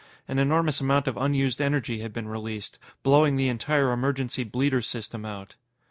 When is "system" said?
4.81-5.27